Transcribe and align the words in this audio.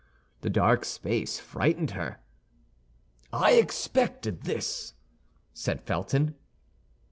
The 0.39 0.49
dark 0.49 0.83
space 0.83 1.39
frightened 1.39 1.91
her. 1.91 2.17
"I 3.31 3.51
expected 3.51 4.45
this," 4.45 4.95
said 5.53 5.79
Felton. 5.83 6.33